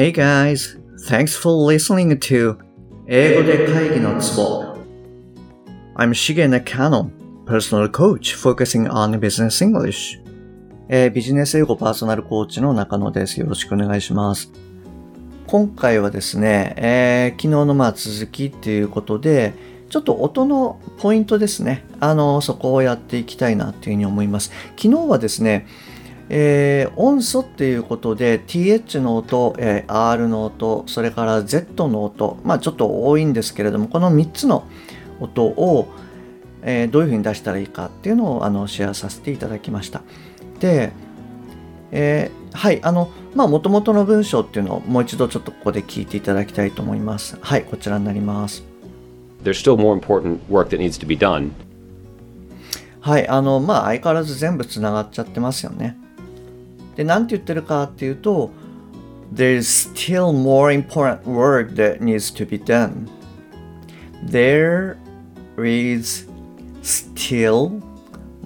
[0.00, 0.78] Hey guys,
[1.10, 2.56] thanks for listening to
[3.06, 4.74] 英語で会議のツボ
[5.94, 7.10] I'm Shige Nakano,
[7.44, 10.18] personal coach focusing on business English.
[10.88, 13.38] えービジネス英語パーソナルコーチの中野です。
[13.40, 14.50] よろしくお願いします。
[15.46, 19.52] 今回はですね、えー昨日のまあ続きっていうことで、
[19.90, 21.84] ちょっと音のポイントですね。
[22.00, 24.50] あの、そこをやっていきたいなっていうふうに思います。
[24.78, 25.66] 昨日はですね、
[26.30, 34.64] えー音素っていうことで TH の音、えー R の音、それから Z の音、まあちょっと多いんですけれども、この3つの
[35.20, 35.88] 音を、
[36.62, 40.02] えーどういうふうに出したらいいかっていうのをあのシェアさせていただきました。
[40.60, 40.92] で、
[41.90, 47.36] えーはい、あの、まあ、もともとの文章っていうのをもう一度ちょっとここで聞いていただきたいと思います。
[47.40, 48.70] はい、こちらになります。
[49.42, 51.52] there's still more important work that needs to be done.
[53.00, 55.96] はい、あの、まあ、相変わらず全部つながっちゃってますよね。
[57.00, 58.50] で、なんて言ってるかっていうと、
[59.34, 63.08] There's still more important work that needs to be done.
[64.22, 64.98] There
[65.56, 66.28] is
[66.82, 67.80] still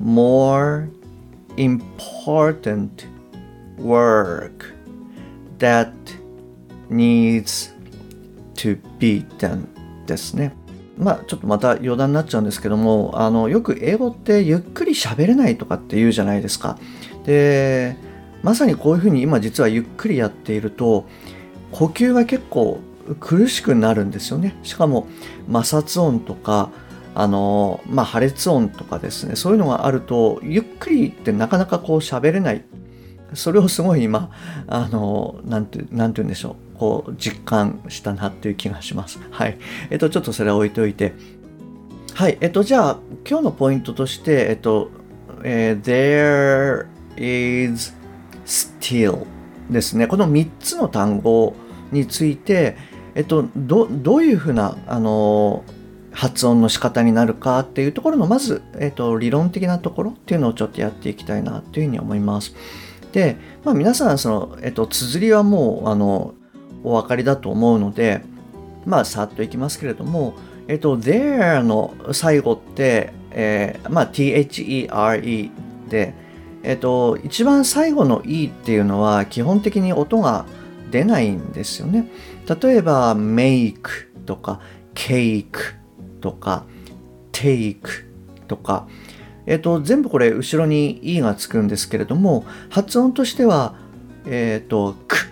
[0.00, 0.88] more
[1.56, 3.08] important
[3.76, 4.72] work
[5.58, 5.90] that
[6.88, 7.74] needs
[8.54, 9.66] to be done
[10.06, 10.54] ですね。
[10.96, 16.78] まあちょっとまた余談になっちゃうんですけどもあのよく英語ってゆっくり喋れないとかって言うじゃないですか。
[17.24, 18.13] で
[18.44, 21.06] まさにこういうふうに今実はゆっくりやっていると
[21.72, 22.78] 呼吸が結構
[23.18, 24.56] 苦しくなるんですよね。
[24.62, 25.08] しかも
[25.50, 26.70] 摩擦音とか
[27.14, 29.34] あのまあ破裂音とかですね。
[29.34, 32.64] そういうのがあるとゆっくりってなかなかこう喋れない。
[33.32, 34.30] それをすごい今
[34.68, 36.78] あのなんてなんて言うんでしょう。
[36.78, 39.18] こう実感したなっていう気がします。
[39.30, 39.58] はい。
[39.90, 41.14] えっとちょっとそれは置いておいて。
[42.12, 42.36] はい。
[42.42, 44.90] えっとじゃあ今日のポイントとしてえっと、
[45.42, 47.94] えー There is
[48.84, 49.26] till
[49.70, 51.54] ですねこの3つの単語
[51.90, 52.76] について
[53.14, 55.64] えっとどどういうふうなあの
[56.12, 62.54] 発音の仕方になるかっていうところのまず、えっと、理論的なところっていうのをちょっとやっていきたいなというふうに思います。
[63.10, 66.34] で、まあ、皆さんその、えっと、綴りはもうあの
[66.84, 68.22] お分かりだと思うので
[68.86, 70.34] まあさっといきますけれども、
[70.68, 75.50] えっと、there の最後って、えーまあ、THERE
[75.88, 76.14] で、
[76.64, 80.46] えっと、一番最後の E っていうのは基本的に音が
[80.90, 82.10] 出ないんですよね。
[82.62, 83.74] 例えば make
[84.24, 84.60] とか
[84.94, 85.44] cake
[86.20, 86.64] とか
[87.32, 87.80] take
[88.48, 88.88] とか。
[89.46, 93.74] えっと、全部これ後ろに E がつくんですけれども発音としては
[94.24, 95.30] えっと「く」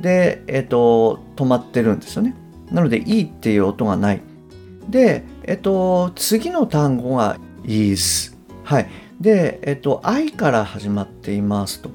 [0.00, 2.36] で、えっと、止まってるんですよね。
[2.70, 4.22] なので E っていう音がない。
[4.88, 8.88] でえっと次の単語が is はい。
[9.20, 11.90] でえっと I から始まっていますと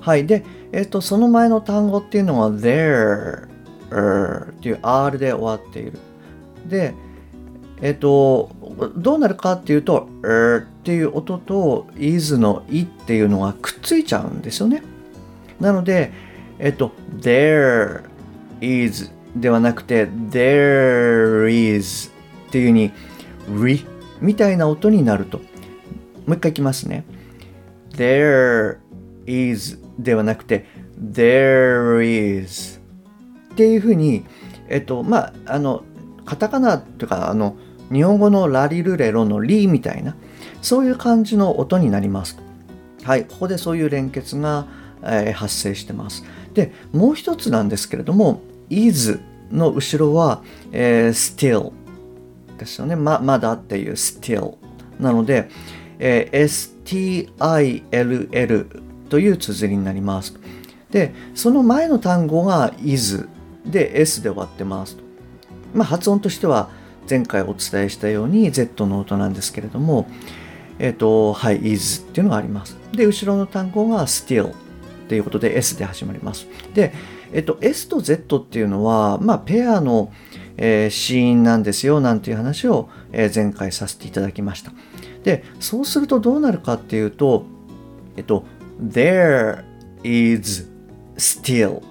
[0.00, 3.48] はいでえっとその前の単語っていうのは there
[3.90, 5.98] er っていう R で終わっている
[6.66, 6.94] で
[7.82, 8.50] えっと、
[8.96, 14.82] どうなるかっていうと、er っていう音と is のいっていうのがくっついちゃうんですよね。
[15.60, 16.12] なので、
[16.58, 18.04] えっと、there
[18.62, 22.10] is ではなくて、there is
[22.48, 22.90] っていうに、
[23.50, 23.84] re
[24.20, 25.40] みたいな音になると。
[26.26, 27.04] もう一回いきますね。
[27.96, 28.78] there
[29.26, 30.66] is ではなくて、
[30.98, 32.80] there is
[33.52, 34.24] っていうふうに、
[34.68, 35.84] えっと、まあ、あの、
[36.24, 37.56] カタカナというか、あの、
[37.92, 40.16] 日本語のラリルレロのリみたいな、
[40.62, 42.38] そういう感じの音になります。
[43.02, 44.66] はい、ここでそういう連結が、
[45.02, 46.24] えー発生してます。
[46.54, 49.20] で、もう一つなんですけれども、is
[49.50, 50.42] の後ろは、
[50.72, 51.72] えー still
[52.58, 52.96] ですよね。
[52.96, 54.54] ままだっていう still。
[54.98, 55.50] なので、
[56.06, 58.66] えー still
[59.08, 60.34] という綴りになります。
[60.90, 63.26] で、その前の単語が is
[63.64, 64.98] で s で終わってます。
[65.72, 66.68] まあ、発音としては
[67.08, 70.06] 前回お伝えしたように Z の音なんですけれども、
[70.78, 72.76] えっ、と、はい、is っていうのがあります。
[72.92, 74.54] で、後ろの単語が still っ
[75.08, 76.46] ていうことで S で始まります。
[76.74, 76.92] で、
[77.32, 80.12] えっ、と、S と Z っていうのは、まあ、ペアの、
[80.58, 84.72] えー、子音なんですよ、なんていう話を、えー前回させていただきました。
[85.24, 87.44] で、そうするとどうなるかっていうと、
[88.16, 88.44] えっと、
[88.80, 89.64] there
[90.04, 90.70] is
[91.16, 91.82] still っ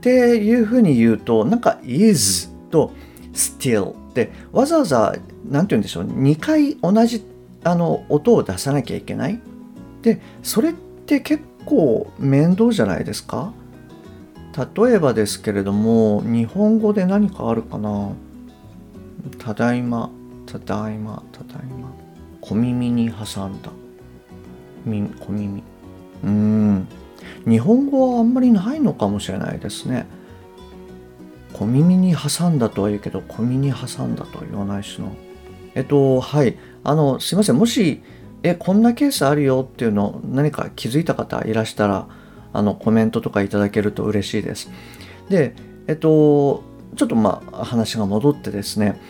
[0.00, 2.92] ていうふうに言うと、なんか is と
[3.34, 5.14] still ってわざわざ、
[5.48, 7.24] なんて言うんでしょう、2回同じ
[7.64, 9.40] あの音を出さなきゃいけない。
[10.02, 13.52] で、それって結構面倒じゃないですか？
[14.52, 18.12] 例えばですけれども、日本語で何かあるかな？
[19.38, 20.10] ただいま、
[20.46, 21.92] ただいま、ただいま。
[22.42, 23.70] 小耳に挟んだ。
[24.84, 25.62] 小耳。
[26.24, 26.88] うん。
[27.48, 30.06] 日本語はあんまりないのかもしれないですね。
[31.52, 35.06] 小耳に挟んだとは言うけど、小耳に挟んだとは言わないしな。
[35.74, 36.58] えっと、はい。
[36.82, 37.56] あの、すいません。
[37.56, 38.02] もし、
[38.42, 42.08] え、こんなケースあるよっていうの何か気づいた方いらしたら、
[42.52, 44.70] あの、コメントとかいただけると嬉しいです。
[45.28, 45.54] で、
[45.86, 46.64] えっと、
[46.96, 49.00] ちょっとまあ話が戻ってですね、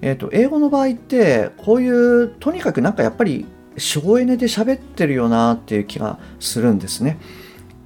[0.00, 3.46] えっと、英語の場合って、こういう、とにかくなんかやっぱり
[3.76, 7.18] 省エネで喋ってるよなっていう気がするんですね。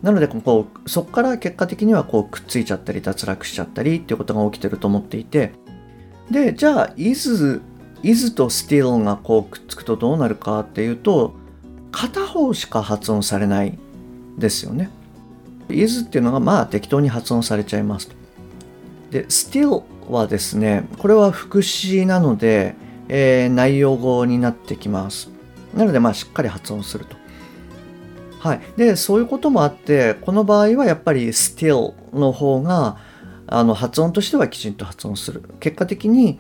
[0.03, 5.53] なのでこうそこから結果的にはこうくっついちゃったり脱落しちゃったりっていうことが起きてると思っていて
[6.31, 7.61] でじゃあ is,
[8.03, 11.35] is と still がこうくっつくとどうなるかっていうと
[11.93, 13.79] 片方しか発音されない
[14.37, 14.91] ですよね。
[15.71, 18.15] is っていうのがまあ適当に発音されちゃいますと
[19.11, 22.75] で still はですねこれは副詞なので、
[23.09, 25.31] えー、内容語になってきます。
[25.75, 27.17] なのでまあしっかり発音すると。
[28.39, 32.99] はい、でそういうこともあってこの場合はやっぱり still の方が
[33.49, 36.39] あの発音としてはきちんと発音する結果的に、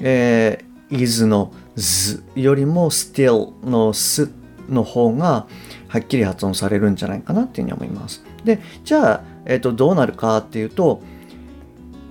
[0.00, 4.30] えー、is の z よりも still の s
[4.68, 5.46] の方が
[5.88, 11.02] はっきり発音されるんじゃないかなっていうふうに思いますでじゃあ、えーと、どうなるかっていうと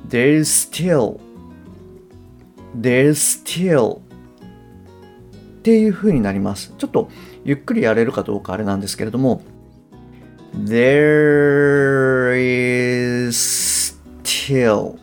[0.10, 1.19] there's still
[2.80, 7.10] there's still っていうふうになりますちょっと
[7.44, 9.42] ゆっくりやれるかどうかあれなんですけれども
[10.56, 14.98] There is still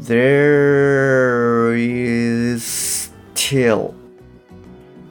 [0.00, 3.94] There is still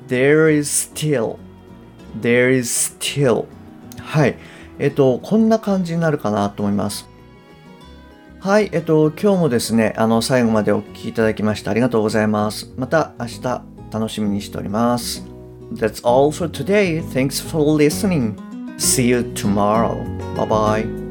[0.07, 1.37] There is still
[2.19, 3.45] There is still
[4.01, 4.37] はい。
[4.77, 7.07] えっと、こんな感じになるかなと思います。
[8.45, 8.69] はい。
[8.73, 12.71] えっと、今日もですね、あの、最後までお聴きいただきましてありがとうございます。
[12.77, 15.25] また明日楽しみにしております。
[15.73, 17.03] That's all for today.
[17.09, 18.35] Thanks for listening.
[18.77, 19.97] See you tomorrow.
[20.35, 21.04] Bye bye.